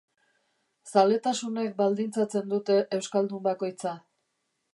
Zaletasunek 0.93 1.77
baldintzatzen 1.83 2.49
dute 2.55 2.79
euskaldun 3.01 3.47
bakoitza. 3.51 3.95